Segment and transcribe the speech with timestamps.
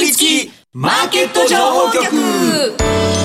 [0.00, 3.19] りつきマーケット情報局。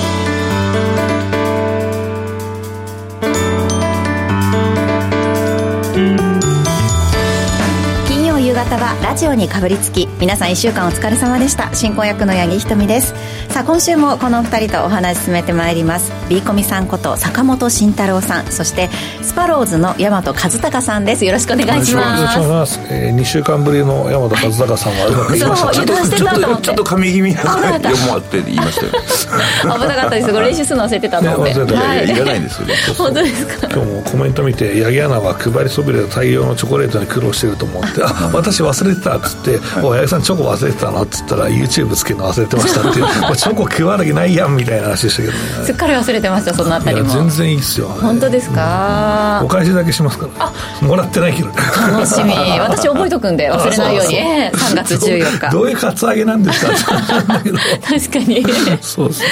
[8.66, 11.72] 方はラジオにかぶりつき皆さん1週間お疲れ様でした。
[11.72, 13.14] 進行役の八木ひとみです。
[13.48, 16.10] さあ今週もこのお二人とお話進めてまいります。
[16.28, 18.46] ビーコミさんこと坂本慎太郎さん。
[18.46, 18.88] そして
[19.22, 21.24] スパローズの大和和孝さんです。
[21.24, 22.22] よろしくお願いします。
[22.22, 29.78] お願いします、えー、2週間ぶりの大和和孝さんがうまくいきましたちょっとちょっと髪気味な読もうって言いましたよ。
[29.78, 30.32] 危なかったです。
[30.32, 33.68] これ練習するの忘れてたので、ね、はい、いらないんですよ、ね、本当ですか？
[33.68, 38.02] 今日もコメント見て八木アナは配りそびれた大量のチョコレートに苦労してると思って。
[38.02, 43.36] あ私 忘れてたっつって「お八木さんチョコ忘れてたな」っつったら YouTube つけるの忘れてましたってい う。
[43.36, 45.38] チョコ食わなきゃないやんみたいな話でしたけどね。
[45.66, 47.08] すっかり忘れてましたそのあたりも。
[47.12, 47.88] 全然いいっすよ。
[48.00, 49.40] 本当ですか？
[49.44, 50.86] お返しだけしますから。
[50.86, 51.48] もらってないけど
[51.92, 52.32] 楽しみ。
[52.58, 54.18] 私覚えとくんで忘れないように。
[54.18, 55.50] 3月14日。
[55.52, 56.72] どういうカツアゲなんですか？
[56.92, 58.44] 確かに。
[58.82, 59.26] そうですね。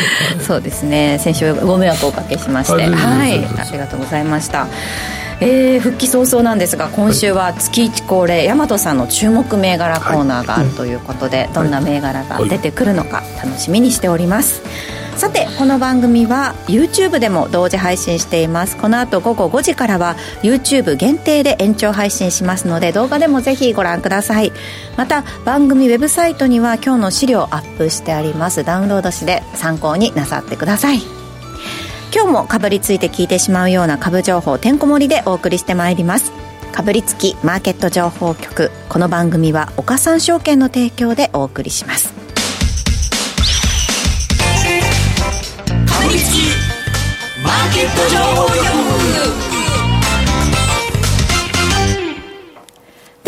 [0.46, 1.18] そうですね。
[1.22, 2.82] 先週ご迷惑をおかけしまして。
[2.84, 3.44] はい。
[3.58, 4.66] ありがとうございました
[5.40, 14.62] えー、復帰早々なんですが今週は月一恒例大和さんの注目銘柄コーナーがあるということで、はい、どんな銘柄が出てくるのか楽しみにしております、
[15.16, 18.76] さてこの番組は YouTube でも同時配信しています。
[18.76, 24.52] この後午後5時からは YouTube 限定で延長配信しますので動画でもぜひご覧ください。
[24.96, 28.64] また番組ウェブサイトには今日の資料アップしてあります。
[28.64, 31.23] ダウンロードして参考になさってください
[32.14, 36.30] 今日もかぶりついて聞いてしまうような株情報てんこ盛りでお送りしてまいります。
[36.70, 38.70] かぶりつきマーケット情報局。
[38.88, 42.23] この番組は岡三証券の提供でお送りします。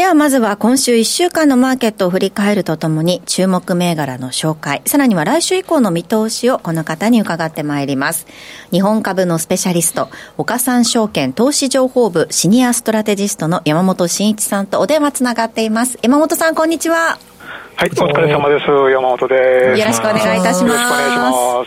[0.06, 8.28] ではまずは今週1週間のマーケットを振り返るとともに注目銘柄の紹介、さらには来週以降の見通しをこの方に伺ってまいります。
[8.70, 10.08] 日本株のスペシャリスト、
[10.38, 15.98] 岡三証券投資情報部シニアストラテジストの山本慎一さんとお電話つながっています。
[16.02, 17.18] 山本さんこんにちは。
[17.76, 18.64] はい、お疲れ様です。
[18.66, 19.80] 山本です。
[19.80, 20.62] よろしくお願いいたします。
[20.62, 21.66] よろしくお願いします。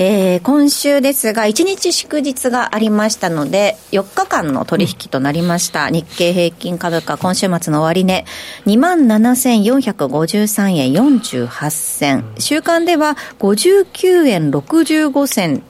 [0.00, 8.24] えー、今週ですが、1日祝日がありましたので、4日間の取引となりました、うん、日経平均株価、今週末の終値、
[8.66, 15.64] 27,453円48銭、週間では59円65銭、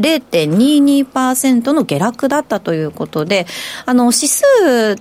[0.00, 3.48] 0.22%の下落だったということで、
[3.86, 4.44] あの、指数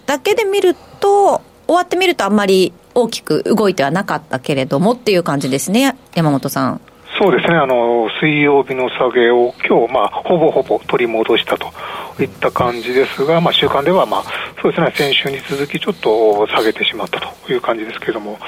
[0.07, 6.81] だけで見ると、終わってみるとあんまり大きく動いてはなかったけれどもっていう感じですね、山本さん。
[7.19, 11.71] そうですね、あの水曜日の下げを今日まあほぼほぼ取り戻したと
[12.19, 14.23] いった感じですが、まあ、週間では、まあ、
[14.61, 18.39] そうですね、先週に続きちょっと下げてしまったという感じですけれども、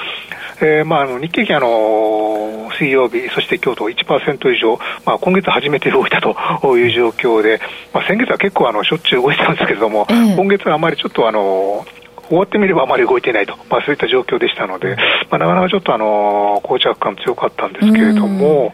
[0.60, 7.60] えー、まあ、あの日経平均あの水曜日、そして今日と1%以上、まあ、今月初めて動いたという状況で、
[7.92, 11.86] まあ、先月は結構あのしょっちゅう動いてたんですけれども、今月はあまりちょっとあの
[12.28, 14.96] 終わってみればあまり動いていないと、まあ、そういった状況でしたので、
[15.30, 18.72] まあ、なかなかちょっとあの膠着感強かったんですけれども、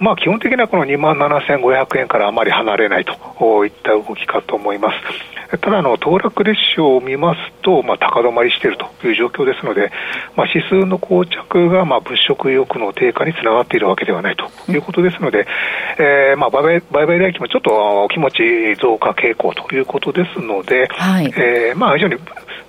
[0.00, 5.38] まあ、基本的にはこの2万7500円からあまり離れないといった動きかと思います。
[5.56, 9.90] ただあの、騰落列車を見ますと、まあ、高止まりしているという状況ですので、
[10.36, 15.46] まあ、指数の膠着がまあ物色意欲の低下につながっているわけではないということですので、
[15.98, 22.16] えー、まあ売買売買代金もちょっと気持ち増加傾向ということですので、はい、えー、まあ非常に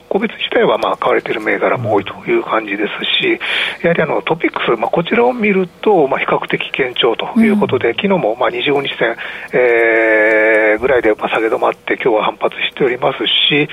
[0.10, 3.40] 個別自体はまあ買われている銘柄も多いという感じですし、
[3.84, 9.16] やはりあのトピックス、まあ、こちらを見ると、まあ、比較的堅調ということで、うん、昨日もまあ25日線、
[9.54, 13.20] えー、ぐらいでまあ下げ止まって、今日は反発しております
[13.50, 13.70] し、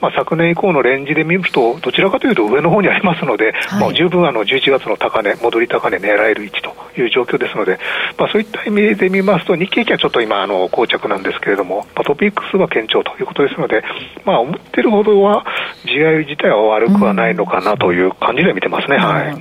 [0.00, 7.78] まあ、昨年以降のレンジで見ると、どちらかというと上の方にありますので、はい、もう十分あの11月の高値、戻り高値狙える位置という状況ですので、
[8.16, 13.82] まあ、そういった意味で見ますと、日経平均はちょっと今、あの膠着なんですけれども、まあ、トピックスは堅調ということですので、
[14.24, 15.44] まあ、思ってるほどは、
[15.84, 19.36] GI 自体は悪くはないのかなという感じで見てますね、はい。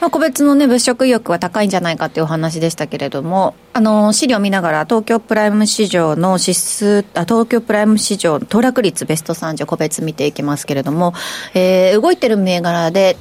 [0.00, 11.12] まあ、個別のね、物色意欲は高いんじゃないかというお話でしたけれども、あの、資料を見ながら、東京プライム市場の指数、あ東京プライム市場、騰落率ベスト30個別見ていきますけれども、
[11.54, 13.16] えー、動いてる銘柄で、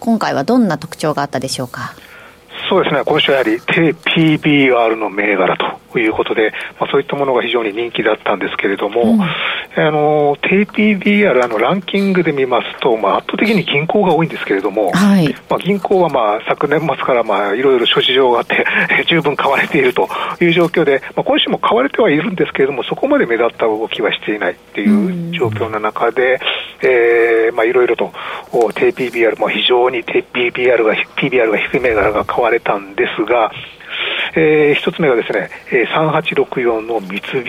[0.00, 1.94] 今回はどんな特徴があったでしょうか？
[2.68, 3.94] そうですね、今週はやはり低
[4.38, 5.56] PBR の銘柄
[5.90, 9.18] ということで、まあ、そういったものが非常に人気だったんですけれども、うん、
[9.76, 15.32] あの、低 PBR、あの、ランキングで見ますと、まあ、圧倒的に銀行が多いんですけれども、はい。
[15.48, 18.66] まあ、銀行はまあ、昨年末からまあ、いろいろ諸事情があって、
[19.06, 20.08] 十分買われていると
[20.40, 26.40] いう状況で、まあ、今週も買われてはいるんですけれども、そこまで目立った動きはしていないっていう状況の中で、
[26.82, 28.12] えー、まあ、いろいろと、
[28.74, 33.52] 低 PBR、まあ、非常に低 PBR が、PBR が低い銘柄が買われたんですが、
[34.34, 37.44] えー、一つ目がですね、3864の三菱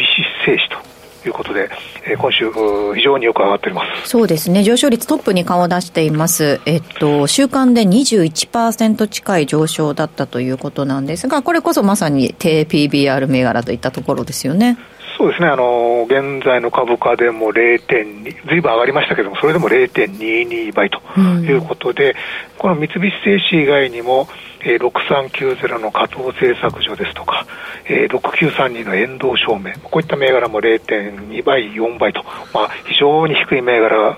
[0.45, 0.91] 製紙と。
[1.27, 1.69] いうことで、
[2.06, 2.51] えー、今週、
[2.95, 4.09] 非常によく上がっております。
[4.09, 14.77] そうですね、上昇率トップに顔を出しています、えっと、週間で21%近い上昇だったということなんですが、これこそまさに低 PBR 銘柄といったところですよね。
[15.21, 22.15] そうですね、あの現在の株価でも0.2、ずいぶん上がりましたけども、それでも0.22倍ということで、うん、
[22.57, 24.27] この三菱製紙以外にも、
[24.63, 27.45] えー、6390の加藤製作所ですとか、
[27.85, 32.23] えー、6932の遠藤照明、こういった銘柄も0.2倍、4倍と、
[32.53, 34.18] まあ、非常に低い銘柄、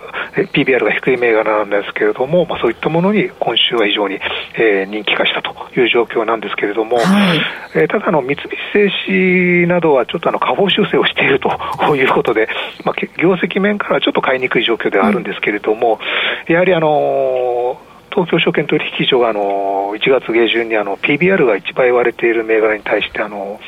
[0.53, 4.19] PBR が低い銘柄なんですけれども、まあ、そういったものに今週は非常に、
[4.55, 7.41] えー、人気化したという状況なんですけれども、はい、
[7.75, 11.49] えー、ただの三菱製紙などはちょっとあの下方修正をしていると
[11.95, 12.47] いうことで、
[12.83, 15.99] まあ、業績面からはちょっと買いにくい状況ではあるんですけれども、
[16.47, 23.59] うん、やはりあのー東京証券取引所があの1月下旬にあの PBR が1倍割れている銘柄に対してあの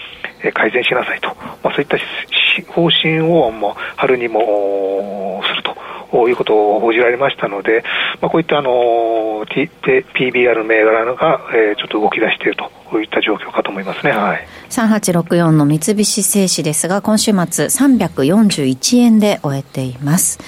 [0.54, 1.30] 改善しなさいと、
[1.63, 1.98] まあ、そういった
[2.72, 7.83] 方針をもう春にもするということを報じられましたので、
[8.21, 11.42] まあ、こういったあの PBR 銘柄が、
[11.78, 14.12] ちょっと動き出しているといった状況かと思いますね。
[14.12, 14.48] はい。
[14.75, 20.39] 3864の三菱製紙ですが、今週末341円で終えています。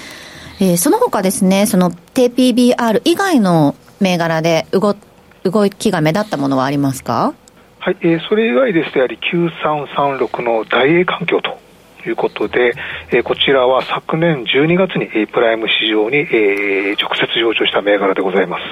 [0.60, 4.96] えー、その他ですね、その低 PBR 以外の銘柄で動
[5.44, 7.32] 動きが目立ったものはありますか？
[7.78, 11.58] はい、えー、それ以外ですと、やはり9336の大英環境と
[12.06, 12.74] いうことで、
[13.10, 18.62] えー、こちらは昨年12月に、えー、プライム市場に、えー、直接上場した銘柄でございます。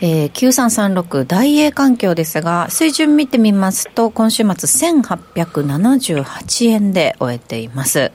[0.00, 8.12] えー、9336大英環境ですが、水準見てみますと、今週末1878円で終えています。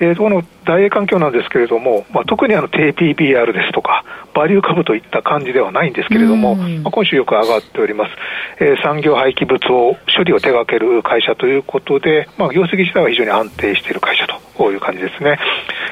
[0.00, 4.04] えー、この大英環境なんですけれども、まあ、特にあの低 PBR ですとか、
[4.34, 8.10] バリュー株といった感じではないんですけれども、まあ、今週よく上がっております、
[8.58, 15.38] えー、産業廃棄物を処理を手掛ける会社ということで、まあ、業績自体は非常に安定している会社という感じですね。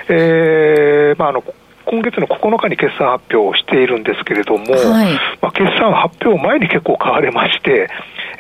[0.09, 1.45] えーまあ、あの
[1.91, 7.91] 今月の9日に決算発表をしているんですけれども、はい、まあ、決算発表前に結構買われまして、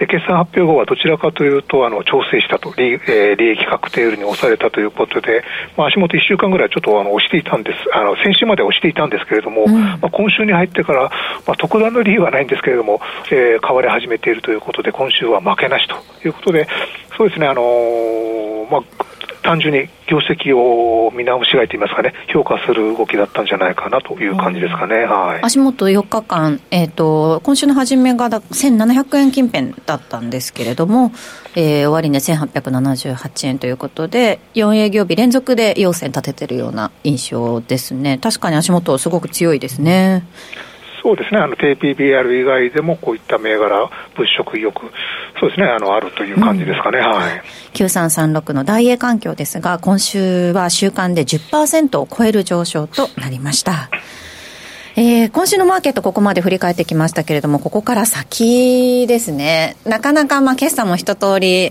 [0.06, 5.42] 決算発表後はどちらかというと、あの調整したと、利,、えー、利益確定売りに押されたということで、
[5.76, 11.10] まあ、足元1週間ぐらいちょっとあの押していたんです、あの先週まで押していたんですけれども、うん、まあ、今週に入ってから、
[11.44, 13.00] まあ、特段の理由はないんですけれども、
[13.32, 16.68] えー、買われ始めているということで、今週は負けなしということで、
[17.16, 18.82] そうですね、あのー、まあ、
[19.42, 31.12] 単純に業績を見直しがいといいますかね、評価する動きだったんじゃないかなという感じですかね、はい、足元4日間、えーと、今週の初めが1700円近辺だったんですけれども、
[31.54, 40.24] えー、終値1878円ということで、4営業日連続で陽線立ててるような印象ですね、確かに足元、すごく強いですね。
[41.02, 44.80] そうですね、あの低 PBR 以外でもこういった銘柄、物色意欲、
[45.40, 47.42] そうですね、あのあるという感じですかね、うん、はい。
[47.72, 53.88] 9336の大英環境ですが、今週は週間で10%を超える上昇となりました。
[54.96, 59.76] えー、今週のマーケットここまで振り返ってきましたけれども、ここから先ですね。
[59.86, 61.70] なかなかまあ決算も一通り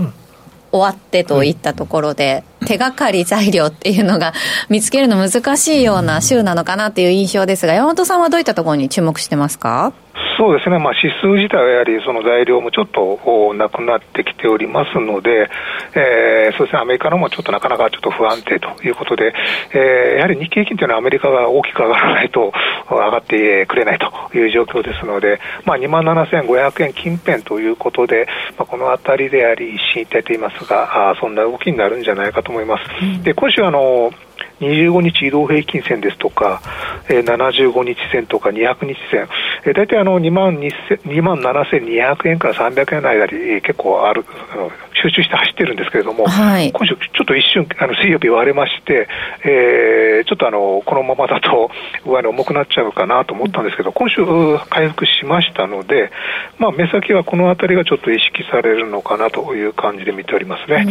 [0.72, 4.34] 終わってといったところで、手がかり材料っていうのが
[4.70, 9.94] 見つけるの難しいような週なのかなっていう印象ですが、山本さんはどういったところに注目してますか？
[10.38, 15.50] そうですね、まあ、指数自体はやはりその材料もちょっとなくなってきておりますので、
[15.96, 19.34] えー、そうですね、アメリカのもちょっとなかなかちょっと不安定ということで、
[19.74, 22.52] えー、やはり日経平均というのはアメリカが大きく上がらないと
[22.90, 28.28] 上がってくれないという状況ですので、まあ、2万7500円近辺ということで、
[28.58, 32.84] まあ、このあたりであり、一進一退といいますが、あそんな動きになるんじゃないかと思います。
[33.02, 34.12] うん、で今週あの
[34.60, 36.62] 25日移動平均線ですとか、
[37.10, 39.28] えー、75日線とか200日線、
[39.66, 49.08] えー、大体あの2万 ,2 万7200円から300円の間に、えー、結構あるあの集中して走ってるんですけれども、はい、今週ちょっと一瞬あの水曜日割れまして、
[49.46, 51.72] えー、ちょっとあのこのままだと
[52.06, 54.26] 上値重くなっちゃうかなと思ったんですけど、今週
[54.70, 56.12] 回復しましたので、
[56.58, 60.86] まあ、目先はこの辺りがちょっと意識されるのかなという感じで見ておりますね。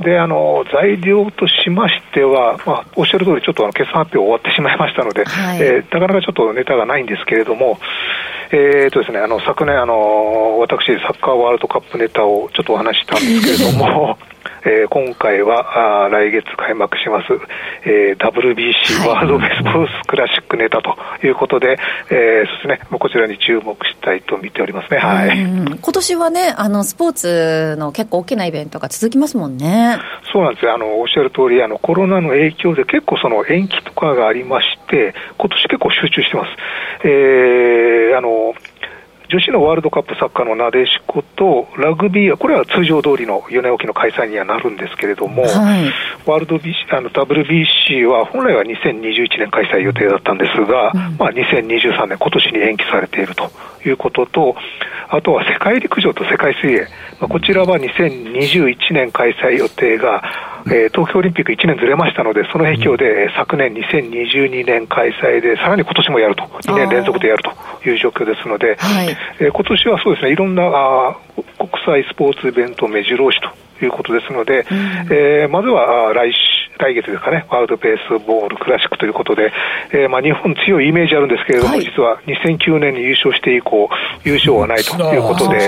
[0.00, 7.78] であの材料としましてはは、まあ、おっしゃる通り、ちょっとあの決算発表終わってしまいましたので、はい、えー、なかなかちょっとネタがないんですけれども、
[8.50, 14.18] えーとですね、あの昨年あの、私、サッカーワールドカップネタをちょっとお話ししたんですけれども、
[14.64, 17.26] えー、今回はあ来月開幕します、
[17.84, 21.78] えー、WBC、ワールドベースボールクラシックネタということで、
[22.10, 29.98] えー、そうですね、こちらに注目したいと見ておりますね、はい、今年はね、あのスポーツの結構大きなイベントが続きますもんね。
[30.32, 36.50] そうなんですよ、あのおっしゃる通り、あのコロナの影響で結構その延期とかがありまして、今年結構集中してます。
[37.04, 38.28] えー、あの
[39.30, 45.84] 女子のワールドカップサッカーのなでしこと、ラグビーは、これは通常通りの4年おきの開催にはなるんですけれども、はい、
[46.24, 53.50] ワールド BC あの WBC は本来は2021年開催予定だったんですが、うん、まあ、2023年、今年に延期されていると
[53.84, 54.56] いうことと、
[55.10, 56.80] あとは世界陸上と世界水泳、
[57.20, 71.16] まあ、こちらは2021年開催予定が、えー、東京オリンピック1年ずれましたので、その影響で、昨年2022年開催で、さらに今年もやると、2年連続でやるという状況ですので、はい、えー、今年はそうですね、いろんなあ
[71.58, 72.38] 国際スポー。
[72.40, 74.76] ツイベント目白押しということですので、うん、
[75.10, 76.32] えー、まずは来
[76.78, 79.52] 来月ですかね、ワールドベースボールクラシックということで、
[79.90, 83.90] えーまあ、日本強いイメージあるんですけれども、はい、実は2009年に優勝して以降、
[84.24, 85.64] 優勝はないということで、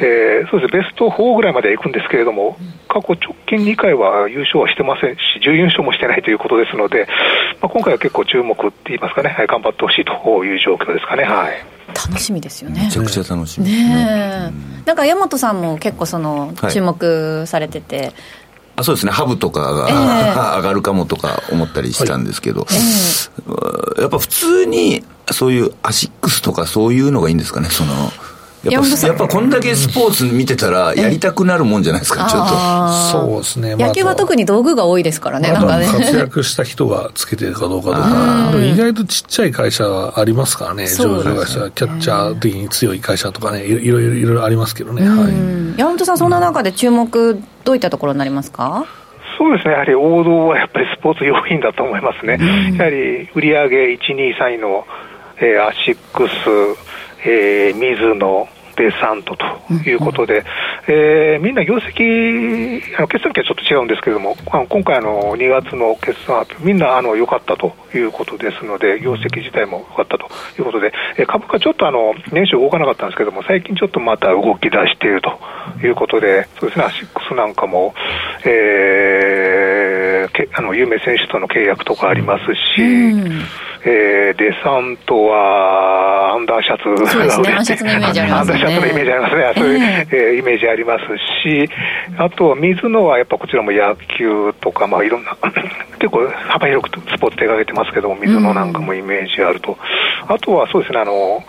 [0.00, 2.56] えー、そうですベスト4ぐらいまで行くんですけれども、
[2.88, 7.06] 過去直近2回は優勝はしてませんし、準優勝もしてないということですので、
[7.60, 11.24] まあ、今回は結構注目って言いますかね、頑張ってほしいという状況ですかね。
[11.24, 12.84] はい楽しみですよね。
[12.84, 13.66] めちゃくちゃ楽しみ。
[13.66, 13.84] ね。
[13.84, 14.52] ね。
[14.86, 18.14] なんか山本さんも結構その注目されてて、はい
[18.78, 22.80] あそうですね、ハブとかが、えー、 上がるかもとか思ったりしたんですけど、はいえ。
[23.98, 25.02] ー、やっぱ普通に
[25.32, 28.12] そういうアシックスとかそういうのがいいんですかね、その
[28.64, 33.28] やっぱやっぱこんだけスポーツ見てたら、やりたくなるもんじゃないですか、ちょっと。
[33.28, 33.76] そうですね。
[33.76, 35.86] 野球は特に道具が多いですからね、なんかね。
[35.86, 39.84] 活躍した人がつけてるかどうかとか、 意外とちっちゃい会社
[40.16, 45.08] ありますからね、上場会社、キャッチャー的に強い会社とかね、いろいろいろいろありますけどね。
[45.08, 48.86] はい、山本さん、そんな中で注目、どういったところになりますか？
[49.38, 52.38] そうですね、やはり王道はやっぱりスポーツ用品だと思いますね。
[52.76, 54.84] やはり売上1、2、3位の、
[55.40, 56.32] えー、アシックス、
[57.24, 58.48] えー、水野、
[58.78, 60.44] デサントということで、うん、
[60.94, 70.26] えー、みんな業績、あの決算期はちょっと違うんですけれども、あの今回の2月の決算発表、みんなあの良かったということですので、業績自体も良かったと
[70.58, 75.38] いうことで、えー、株価ちょっとあの年初動かなかったんですけども、最近ちょっとまた動き出していると
[75.84, 77.94] いうことで、そうですね、アシックスなんかも、
[78.44, 79.37] えー、
[80.32, 82.44] けあの有名選手との契約とかあります
[82.76, 83.42] し、うん
[83.84, 88.54] えー、デサントはアンダーシャツそうですね、アンダーシャツのイメージありますね。
[88.54, 89.52] アンダーシャツのイメージありますね。
[89.56, 91.04] そういう、えー、イメージあります
[91.42, 91.70] し、
[92.18, 95.36] あとは水野はやっぱこちらも野球とか、まあいろんな、
[95.98, 99.78] 結構幅広くスポーツ手がけてますけども、水野なんかもイメージあると。
[100.28, 101.42] うん、あとはそうですね、あの、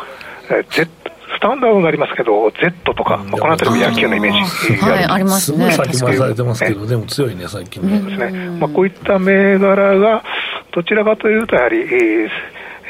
[0.51, 0.89] えー、Z
[1.35, 5.71] スタンダードになりますけど、Z とか、まあ、この辺りも野球のイメージがはい、ありますね。
[5.71, 7.99] すごい先回されてますけど、でも強いね、最近ね。
[7.99, 8.49] ですね。
[8.59, 10.23] まあ、こういった銘柄が、
[10.71, 12.29] どちらかというと、やはり、えー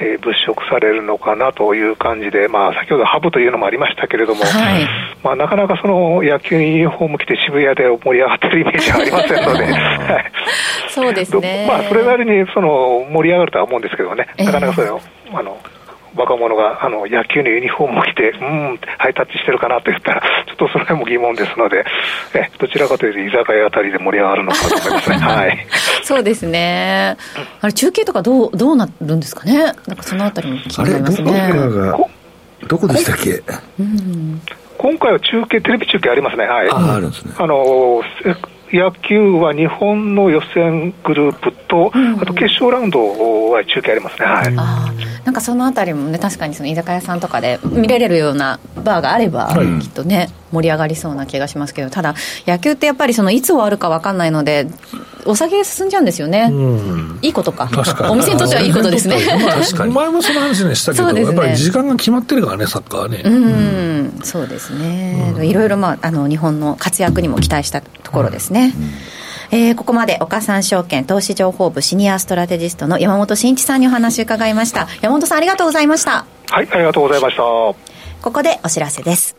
[0.01, 4.87] えー、物色されるのかなという感じで、まあ、先ほどハブというのもありましたけれども、はい、
[5.23, 9.67] まあ、なかなかその野球ユニフォーム着て渋谷で盛り上がってるイメージはありませんので、
[10.89, 11.65] そうですね。
[11.67, 15.57] まあ、それなりにその盛り上がるとは思うんですけどね、なかなかそれを、えー、あの、
[16.15, 21.85] 若者があの野球のユニフォームを着て、うん、ハイタッチしてるかなと言ったら、ちょっとその辺も疑問ですので、
[22.33, 25.17] えどちらかというと、居酒屋あたりで盛り上がるのかと思いますね。
[25.19, 25.67] はい、
[26.03, 27.17] そうですね。
[27.61, 31.51] あれ、中継とかどうどうなるんですかね、なんかそのあたりも気になりますね。
[32.67, 33.41] どこでしたっけ、
[33.79, 34.41] うん、
[34.77, 36.45] 今回は中継、テレビ中継ありますね。
[36.45, 37.33] はい、ああるんですね。
[37.37, 38.01] あの
[38.71, 44.55] 野球は日本の予選グループと、うん、あと決勝ラウンドは中継ありますね、はい、
[45.25, 52.15] なんかそのあたりもね、確かにその居酒屋さんとかで見れるようなバーがあれば、はい、きっとね、盛り上がりそうな気がしますけど、ただ、
[52.47, 54.67] 野球ってやっぱりそのいつ終わるか分かんないので、
[55.25, 56.51] お酒進んじゃうんですよね、
[57.21, 57.69] いいことか、
[58.09, 59.17] お店にとってはいいことですね。
[59.19, 59.93] 確かに。
[59.93, 63.21] 前もその話ねしたけど、ね、やっぱり時間が決まってるからね、サッカーはね。
[63.23, 68.73] うん、そうですね、いろいろ、まあ、あの日本の活躍にも期待したところですね。
[69.51, 74.87] えー、ここまで岡三証券投資情報部シニアストラテジストの山本慎一さんにお話を伺いました。
[75.01, 76.25] 山本さんありがとうございました。
[76.51, 77.43] はいありがとうございました。
[78.21, 79.38] ここでお知らせです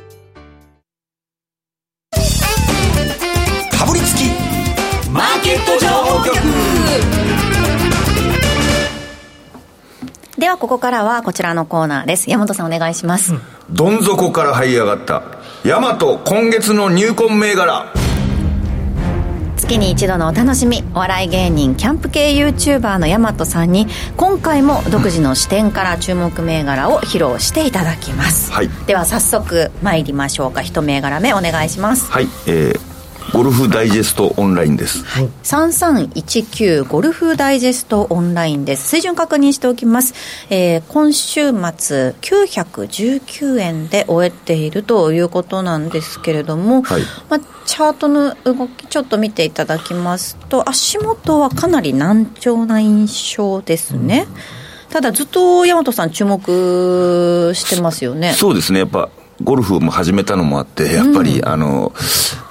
[10.37, 12.29] ではここからはこちらのコーナーです。
[12.29, 13.35] 山本さんお願いします、
[13.69, 15.21] どん底から這い上がった。
[15.63, 17.93] 大和今月の入魂銘柄。
[19.55, 20.83] 月に一度のお楽しみ。
[20.95, 23.85] お笑い芸人キャンプ系 YouTuber のヤマトさんに
[24.17, 30.61] 今回も独自の視点から注目銘柄を披露していただきます、はい、では早速参りましょうか。
[30.63, 32.11] 一銘柄目お願いします。
[32.11, 32.90] はい、えー
[33.33, 35.05] ゴルフダイジェストオンラインです。
[35.05, 35.29] はい。
[35.43, 38.89] 3319ゴルフダイジェストオンラインです。
[38.89, 40.13] 水準確認しておきます。
[40.49, 54.27] えー、今週末919円で終えているということなんですけれども、はい、まあ、チャートの動きちょっと見ていただきますと、足元はかなり難聴な印象ですね。
[54.27, 58.33] うん、ただずっと大和さん注目してますよね。
[58.33, 58.79] そうですね。
[58.79, 59.09] やっぱ
[59.43, 61.93] ゴルフも始めたのもあって、やっぱり、うん、あの、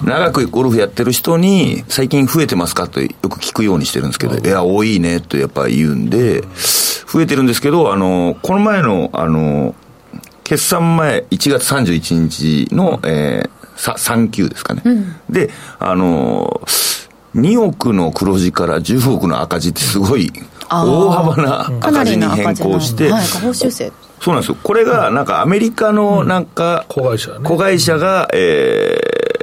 [0.05, 2.89] 長くゴルフやってる人に、最近増えてますか？
[2.89, 6.43] とよく聞くようにしてるんですけど、いや、多いねとやっぱ言うんで、
[7.13, 9.75] 増えてるんですけど、あの、この前の、あの、
[10.45, 14.83] 決算前、1月31日の、えー、さ3級ですかね。
[14.85, 16.61] うん、で、あの、
[17.35, 20.33] 2億の黒字から10億の赤字ってすごい
[20.69, 24.57] 大幅な赤字に変更して、はい、下方修正そうなんですよ。
[24.63, 28.99] これが、なんかアメリカの、なんか、子会社、ね、子会社が、え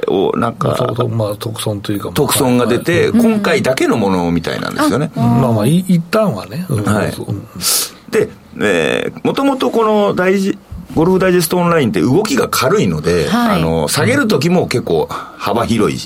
[0.06, 5.10] ー、を、なんか、まあ、特損というか、特損が出て、今回だけのものみたいなんですよね。
[5.16, 6.64] まあまあ、一旦はね。
[6.68, 8.12] はい。
[8.12, 8.28] で、
[8.60, 10.56] えー、もともとこの大事、
[10.94, 15.98] ゴルフダイジェストオンラインって動きが軽いので、はい、あの、下げる時も結構幅広い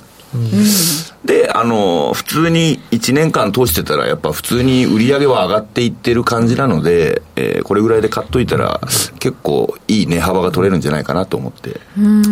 [1.25, 8.81] で、あの、普通に1年間通してたら、やっぱ普通に売り上げは上がっていってる感じなので、えー、これぐらいで買っといたら、
[9.19, 11.81] 結構いい値幅が取れるんじゃないかなと思って、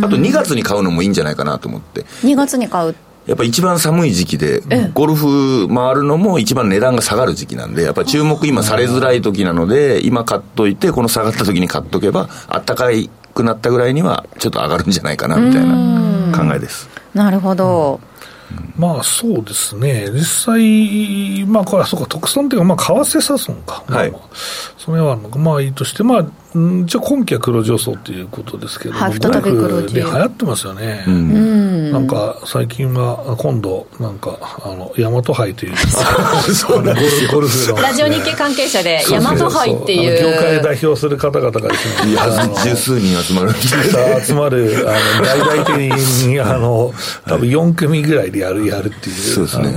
[0.02, 2.02] あと2月に買うのもいいんじゃないかなと思って。
[2.22, 2.94] 2月に買う。
[3.26, 4.62] やっぱ一番寒い時期で、
[4.94, 16.09] ゴルフ回るのも一番値段が下がる時期なんで、やっぱ注目今されづらい時なので、今買っといて、この下がった時に買っとけば、あったかいくなったぐらいには、ちょっと上がるんじゃないかな、みたいな
[16.48, 16.88] 考えです。
[17.14, 18.00] なるほど。
[18.76, 24.20] まあそうですね、実際、まあこれはそうか、特損というか、まあ為替差損か、はい、まあ、
[24.76, 29.94] それはまあいいとして、まあ、じゃあ今期は黒上層ということですけど、はい、再び黒字。
[29.94, 31.04] 流行ってますよね。
[31.06, 35.76] うん、なんか最近は今度、なんか、あの、大和杯という、
[36.52, 37.80] そうなんですゴルフの。
[37.80, 40.32] ラジオ日経関係者で、大和杯っていう。
[40.32, 42.16] 業界代表する方々がですね、
[42.64, 43.52] 十数人集まる。
[44.24, 46.92] 集まる、あの、大々的に、あの、
[47.26, 49.14] 多分4組ぐらいでやる、やるっていう。
[49.14, 49.72] そうですね。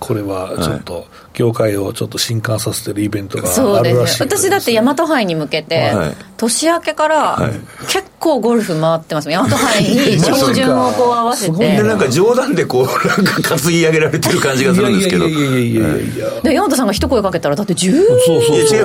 [0.00, 7.38] これはちょっと、業界をちょっと震撼させてるイベントがあるらしい、ね、私だって大和杯に向けて、はい、年明けから
[7.86, 11.58] 結構ゴルフ回ってます大和杯に照準をこう合わせて。
[11.58, 11.82] で。
[11.82, 15.28] なんか冗談でこうなんか担ぎ上げられてる感じがするんですけど。
[15.28, 17.92] いやいやいやいやいやで大和さんが一声かけたらだって十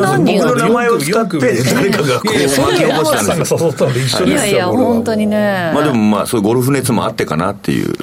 [0.02, 3.28] 何人僕の名前を使って誰かがこう巻き起こし
[3.78, 5.72] たんですいやいや本当にね。
[5.74, 7.96] まあでもまあそういうゴルフ熱もあってかなっていう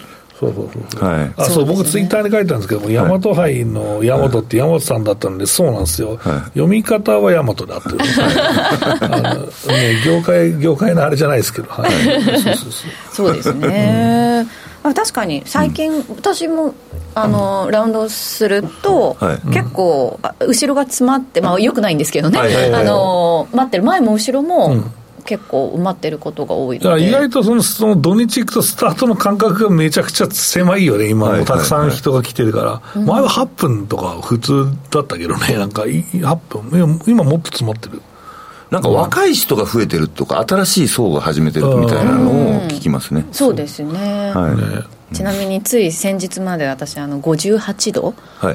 [0.43, 7.67] そうそうそうはい、あそう、僕ツイッターに書いたんですけども、大和杯の大和って大和さんだったんで、そうなんですよ、はい、読み方は大和だって、
[9.01, 11.91] あのね、業界業界のあれじゃないですけど、はい、
[12.41, 12.73] そうそう
[13.13, 14.47] そうですね、
[14.83, 16.75] うん、確かに最近、うん、私も
[17.15, 22.41] あのラウンドすると、はい、結構後ろが詰まって、まあ、よくないんですけどね、
[22.75, 23.85] あの待ってる。
[23.85, 24.91] 前も後ろも、うん
[25.25, 27.09] 結構埋まってることが多いので。
[27.09, 31.45] 意外とそのその土日行くとスタートの間隔がめちゃくちゃ狭いよね今も。
[31.45, 37.01] たくさん人が来てるから、前は8分とか普通だったけどねなんか8分。
[37.07, 38.03] 今もっと詰まってる。
[38.71, 43.27] なんか若い人が増えてるとか、新しい層が始めてるみたいなのを聞きますね。
[43.31, 44.33] そうですね。
[44.35, 44.57] は
[45.13, 48.15] い、ちなみについ先日まで私あの58度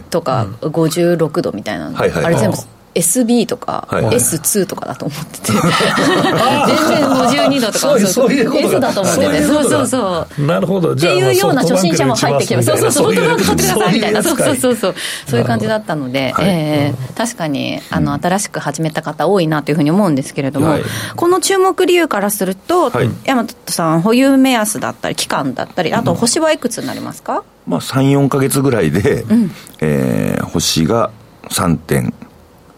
[0.10, 2.58] とか56度みたいなの、あれ全部
[2.98, 5.52] SB とか、はい、S2 とかだと思ってて。
[5.54, 7.80] 全然もう12度とか。
[7.80, 8.58] そういう。
[8.58, 9.44] S だと思ってて。
[9.44, 10.94] そうそうそうなるほど。
[10.94, 13.10] っていうような初心者も入ってきてそうそうそう。
[13.10, 14.24] ソフトバンク買ってくださいみたいな。
[14.24, 14.96] そうそうそうそう。
[15.28, 20.84] そういう感じだったので、はい、えー、確かにあの新しく始めた方多いなというふうに思うんですけれども、はい、
[21.16, 31.12] この注目理由からすると、はい、大和さん保有目安だったり期間だったりあと星はいくつになりますか、まあ、34か月ぐらいで、うん、えー、星が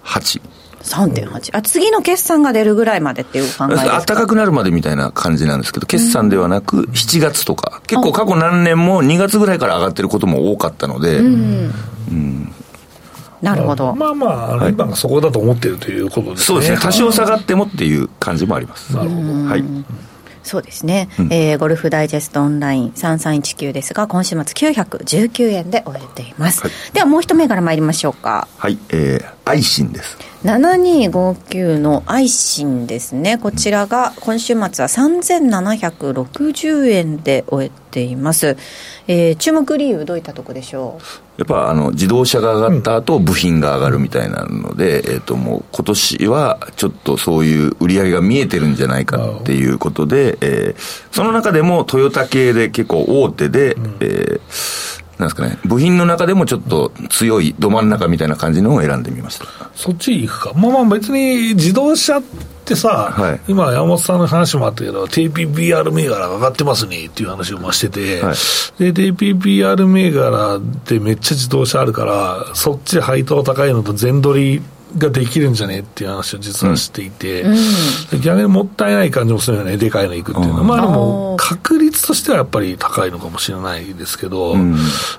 [0.10, 0.42] 3.8
[0.82, 4.04] 3.8あ次の決算が出るぐらいまでっていう考えですか？
[4.06, 11.74] 暖かくなるまでみたいな感じなんですけど決算ではなく7月とか、結構過去何年も2月ぐらいから上がってることも多かったので、うん、
[12.10, 12.54] うん、
[13.42, 13.94] なるほど。
[13.94, 16.46] まあまあ、はい、今がそこだと思っているということですね。
[16.46, 16.78] そうですね。
[16.82, 18.96] 多少下がってもっていう感じもあります。
[18.96, 19.22] なるほど。
[19.22, 19.64] はい
[20.50, 28.48] そうですね、うん、えー、ゴルフダイジェストオンライン3319ですが今週末919円で終えています、はい、ではもう一銘柄参りましょうか。
[28.58, 30.18] はいえー、アイシンです。
[30.44, 33.38] 7259のアイシンですね。
[33.38, 38.58] こちらが今週末は3760円で終えています、
[39.08, 41.29] えー、注目理由どういったとこでしょう？
[41.40, 59.46] やっぱあの自動車が上がった後、部品が上がるみたいなので、えっ、ー、ともう今年はちょっとそういう売り上げが見えてるんじゃないかっていうことで、えー、その中でもトヨタ系で結構大手で、うん、えーなんですかね、部品の中でもちょっと強いど真ん中みたいな感じのを選んでみました。
[59.76, 62.24] そっち行くか、まあまあ別に自動車っ
[62.64, 74.62] てさ、はい、今、山本さんの話もあったけど、TPBR 銘柄が上がってますねっていう話をましてて、はい、で、TPBR 銘柄ってめっちゃ自動車あるから、そっち配当高いのと全取り
[74.98, 84.76] ができるんじゃねっていう話を実はしていて、うん、逆にもったいない感じもするよね、でかいのいくっていうのは、まあでも、確率としてはやっぱり高いのかもしれないですけど、うん、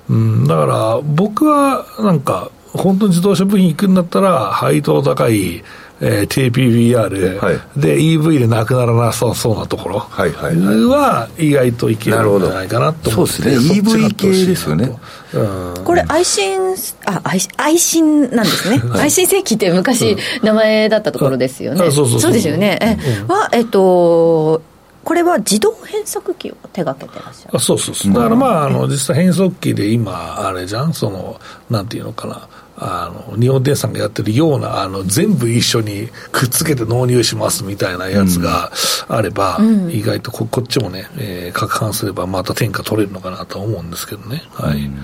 [0.09, 5.63] うん、だから僕はなんか、本当に自動車部品行くんだったら、配当高い、
[6.03, 9.99] えー、TPBR、はい、で EV でなくならなさそうなところ。
[9.99, 13.81] は意外といけるんじゃないかなと思って、そうですね。
[13.81, 14.99] EV 系ですよね、
[15.35, 16.75] うん、これ愛心
[17.07, 22.33] あ愛愛心なんですね、 はい、愛心石器って昔、名前だったところですよね、そうそうそう。
[22.33, 22.79] ですよね。
[22.81, 24.63] え、うん、はえっと
[25.03, 27.57] これは自動変速機を手がけてらっしゃる。
[27.57, 28.13] あそうそうそう。
[28.13, 30.93] だからまああの実際変速機で今あれじゃん？
[30.93, 32.49] そのなんていうのかな
[32.83, 38.73] あの日本電産がやってるようなあの全部一緒にくっつけて納入しますみたいなやつが
[39.07, 44.43] あれば、うん、意外とここっちもね、えー、攪拌すればまた天下取れるのかなと思うんですけどね。
[44.53, 44.99] はい、うん。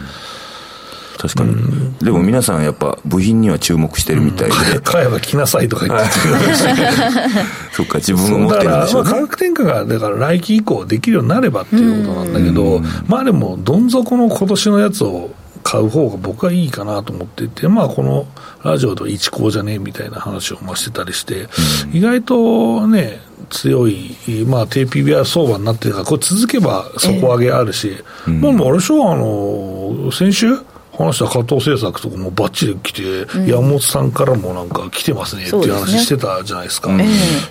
[1.19, 6.07] 確かに、うん、でも皆さんやっぱ部品には注目してるみたいで、うん、買えば来なさいとか言って
[7.73, 15.31] そっか自分が持ってるんでしょう、ね、価格転嫁がだから来期以降できるようになればっていうことなんだけど、まあでもどん底の今年のやつを
[15.67, 18.29] 買う方が僕はいいかなと思っていて、まあ、この
[18.63, 21.49] ラジオと一高じゃねえみたいな話をましてたりして、
[21.89, 23.19] うん、意外とね、
[23.51, 27.97] 強い、まあ、低 PBR 相場になってるから、これ続けば底上げあるし、
[28.29, 30.57] えー、もうあれでしょ、あの、先週？
[30.97, 36.89] 話した加藤製作とかもばっちり来て、うん、山本さんからもなんか来てますねっていう話してたじゃないですか。
[36.89, 37.07] すね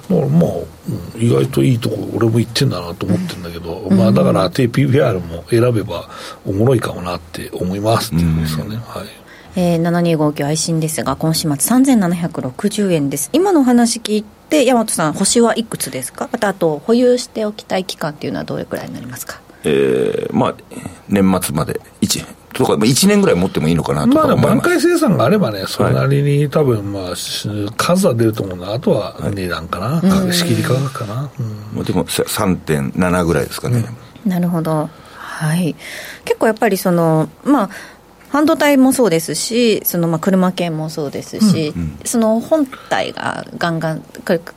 [0.09, 0.51] まあ、まあ、
[1.15, 6.09] うん、意外といいとこ俺も行ってんだなと思ってるんだけど、うん、まあだから低 PBR も選べば
[6.45, 8.77] おもろいかもなって思いますっていうんですよね。
[8.77, 9.05] はい。
[9.57, 16.27] えー、7259愛心ですが今週末3760円です今のお話聞いて大和さん星はいくつですか？
[16.29, 19.39] またあと保有しておきたい期間っていうのはどれくらいになりますか？
[19.63, 20.55] えー、まあ
[21.07, 27.13] 年末まで1とか、1年ぐらい持ってもいいのかなとまあ、挽回生産があればね、それなりに、多分まあ、
[27.77, 31.29] 数は出ると思うのあとは値段かな、はい、仕切り価格かな。
[31.75, 33.85] うん、でも3.7ぐらいですかね。
[34.25, 34.89] うん、なるほど。
[35.17, 35.75] はい。
[36.23, 37.69] 結構やっぱりその、まあ、
[38.35, 44.01] 半導体もそうですし、そのまあ車系もそうですし、うんうん、その本体がガンガン、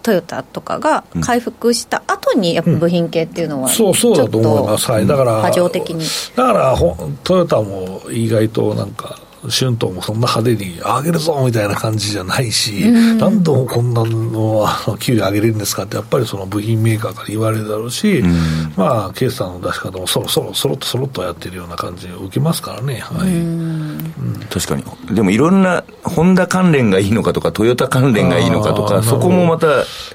[0.02, 6.04] トヨタとかが回復した後に、やっぱ部品系っていうのは、そうそうだと思います、はい、だから、波状的に。
[6.34, 6.76] だから
[7.22, 14.66] トヨタも意外となんか、春闘もそんな派手に上げるぞみたいな感じじゃないし、うん、何度もこんなの
[14.98, 22.98] 給料上げれるんですかって、やっぱりその部品メーカーから言われるだろうし、うん、まあ、決算の出し方もそろそろ、そろっとそろっとやってるような感じを受けますからね。
[22.98, 24.14] はい、うん、
[24.50, 24.84] 確かに。
[25.14, 29.66] でもいろんな、ホンダ関連がいいのかとか、トヨタ関連がいいのかとか、そこもまた。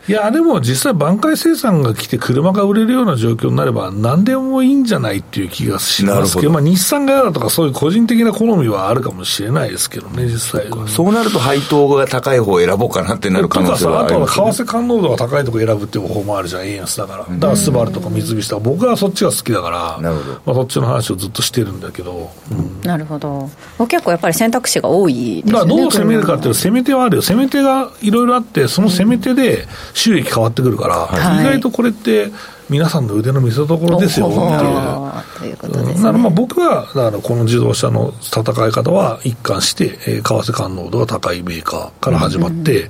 [0.08, 10.88] いや、でも実際、挽回生産が来て、車が売れるような状況になれば、何でもいいんじゃないっていう気がしますけど、どまあ、日産が嫌だとか、そういう個人的な好みはあるかもしれないですけどね、実際は。
[10.88, 17.20] そうなると配当が高い方を選ぼうかなってなる可能性はあります、ね、あとは為替感濃度が高いところ選ぶっていう方法もあるじゃん、円安だから。
[17.20, 20.12] だからスバルとか三菱とか、僕はそっちが好きだから、
[20.46, 22.82] まあ、そっちの話をずっとしてるんだけど、うん。
[22.82, 23.50] なるほど。
[23.88, 25.52] 結構やっぱり選択肢が多いですね。
[25.54, 27.22] だからどう攻めるかっていう攻め手はあるよ。
[27.22, 32.32] 攻め手がいろいろあってその攻め手で収益変わってくるから、はい、意外とこれって
[32.70, 35.58] 皆さんの腕の見せ所ですよっていう。
[35.58, 35.96] とね。
[36.00, 42.90] まあ僕は、だからこの自動車の戦い方は一貫して、えー、為替感濃度が高いメーカーから始まって、うん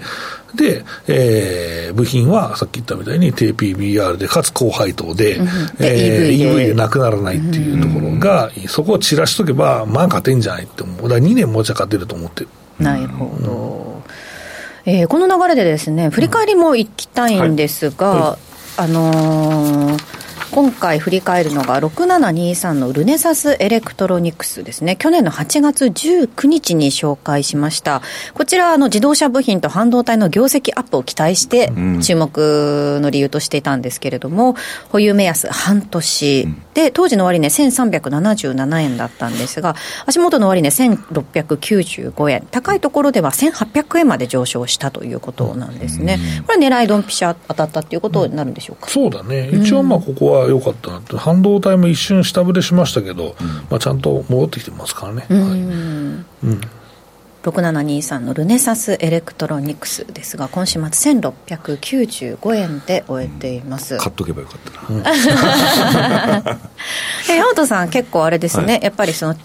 [0.51, 5.47] うん、で、えー、部品はさっき言ったみたいに低 PBR で、かつ高配当で、うん、
[5.79, 11.01] えー、EV でなくならないっていうところが、うん、そこを散らしとけば、まあ勝てんじゃないって思う。
[11.03, 12.49] だから2年もちゃ勝てると思ってる。
[12.79, 14.03] なるほど。
[14.85, 20.22] えー、この流れでですね、振り返りもいきたいんですが、はいはいあのー
[20.53, 24.95] 今回振り返るのが6723のルネサスエレクトロニクスですね。
[24.95, 28.03] 去年の8月19日に紹介しました。
[28.35, 31.71] こちら、あの、自動車部品と半導体の業績アップを期待して、
[32.03, 34.55] 注目の理由としていたんですけれども、うん、
[34.91, 46.19] 保有目安半年、で、当時の終値、ね、1377円だったんですが、足元の終値、ね、1695円、高いところでは1800円まで上昇したということなんですね。
[46.45, 48.87] これ狙いドンピシャ当たったっていうことになるんでしょうか？
[48.89, 49.49] そうだね。
[49.51, 55.25] 一応まあここは良かったなって、半導体も一瞬下振れしましたけど、うん、まあ、ちゃんと戻ってきてますからね。
[55.29, 56.61] うん、うん。
[57.43, 65.03] 6723のルネサスエレクトロニクスですが今週末1695円で終えています、うん、買っとけばよかったな、うん、
[67.29, 69.35] え山本さん結構あれですね、はい、やっぱりその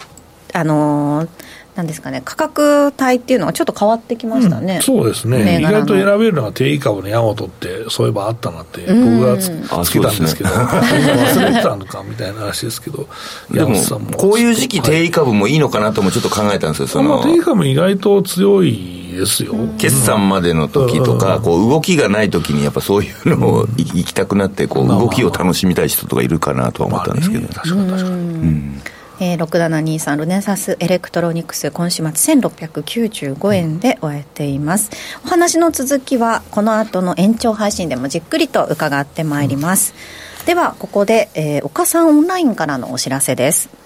[0.53, 1.29] あのー
[1.75, 9.49] なんですかね、価格帯っていうのはちょっと変わってきましたね、うん、そうですね、意外と選べるのは定位株のヤマトって、そういえばあったなって、僕がつ
[9.89, 13.07] つけたんですけど、忘れてたのかみたいな話ですけど、
[13.51, 13.75] でも、
[14.17, 28.15] こういう時期、定位株もいいのかなともちょっと考えたんですよ、その定位株、意外と強いですよ、決算までの時とか、こう動きがない時に、やっぱそういうのを行きたくなってこう、動きを楽しみたい人とかいるかなとは思ったんですけど、確かに確かに。
[28.15, 28.81] うん
[29.21, 34.89] えー、6723ルネサスエレクトロニクス今週末1695円で終えています、
[35.25, 39.93] お話の続きはこの後の延長配信でもじっくりと伺ってまいります、
[40.39, 43.78] うん、ではここで、えー、岡さんオンラインからのお知らせです。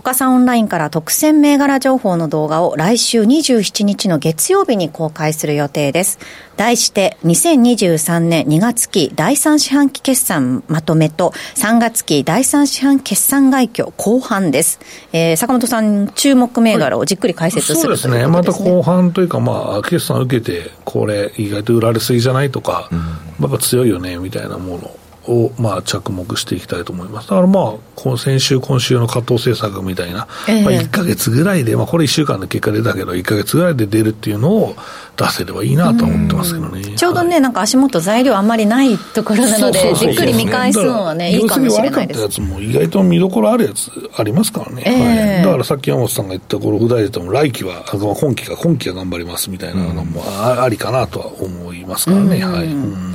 [0.00, 6.18] 岡さんオンラインから特選銘柄情報の動画を来週27日の月曜日に公開する予定です。
[6.56, 14.80] 題して2023年2月期第3四半期決算まとめと3月期第3四半決算概況後半です。
[15.12, 18.26] えー、坂本さん注目銘柄をじっくり解説する、はい、そうですね。
[18.26, 24.90] また後半というかまあ決算を受けてこれ意外と売られすぎじゃないとか、うん、やっぱ強いよねみたいなもの
[25.26, 27.28] を、まあ、着目していきたいと思います。
[27.28, 34.74] だからまあ、先週、今週の加藤政策みたいな、えー、まあ、1か月ぐらいで、まあ、これ1週間で結果出たけど、1か月ぐらいで出るっていうのを
[35.16, 36.82] 出せればいいなと思ってますけどね。
[36.96, 42.20] ちょうどね、はい、なんか足元材料あんまりないところなので、じっくり見返すのはね、いいかもしれないです。
[42.20, 44.82] 悪かったやつも意外と見どころあるやつありますからね。
[44.86, 52.44] えー、はい、だからさっき山本さんが言った、この普代でも来期は、今期か、今期は頑張りますみたいなのもありかなとは思いますからね。
[52.44, 52.66] はい。
[52.66, 53.14] うん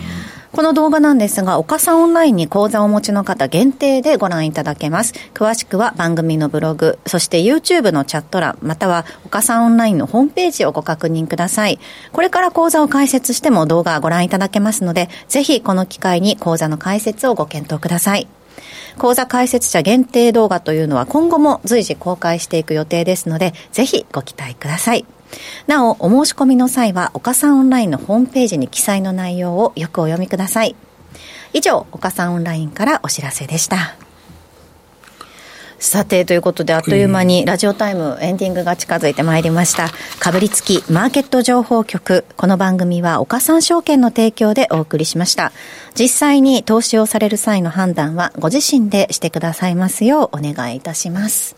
[0.56, 5.14] この動画なんですが、岡さんオンラインに講座をお持ちの方限定でご覧いただけます。
[5.34, 11.78] 詳しくは番組のブログ、そして YouTube のチャット欄、または岡さんオンラインのホームページをご確認ください。
[12.14, 18.26] これから講座を開設しても動画をご覧いただけますので、ぜひこの機会に講座の開設をご検討ください。
[18.98, 25.06] 講座開設者限定動画というのは今後も随時公開していく予定ですので、ぜひご期待ください。
[25.68, 30.76] なお、お申し込みの際は、岡さんオンラインのホームページに記載の内容をよくお読みください。
[31.54, 33.96] 以上、岡さんオンラインからお知らせでした。
[35.80, 39.90] さて、ということで、あっという間にラジオタイムエンディングが近づいてまいりました。
[40.20, 42.26] かぶりつきマーケット情報局。
[42.38, 45.52] この番組は岡三証券の提供でお送りしました。
[45.94, 51.56] 実際に投資をされる際の判断はご自身でしてくださいますようお願いいたします。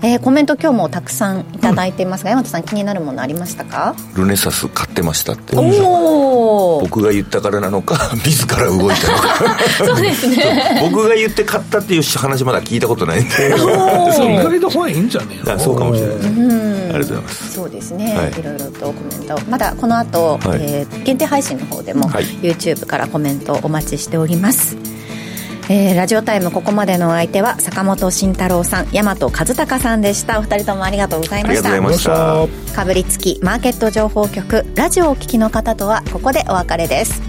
[0.00, 3.96] えー、コメント今日もたくさんいただいていますが、うん、山田さん気になるものありましたか？
[4.14, 5.56] ルネサス買ってましたって。
[5.56, 9.58] お僕が言ったからなのか 自ら動いたのか。
[9.84, 10.88] そうですね。
[10.88, 13.48] 僕が言って買ったっていう話まだ聞いたことないんで。
[13.48, 15.58] 意外とファンいいんじゃねえの？
[15.58, 17.52] そうかもしれない、うん、ありがとうございます。
[17.54, 19.40] そうですね、はい、いろいろとコメント。
[19.50, 24.76] まだこの後、はい、えー、限定配信の方でも、はい、YouTube からコメントお待ちしております
[25.70, 30.38] えー、ラジオタイムここまでのお相手は坂本慎太郎さん大和和孝さんでした。
[30.38, 32.74] お二人ともありがとうございました。
[32.74, 37.27] かぶりつきマーケット情報局ラジオをお聞きの方とはここでお別れです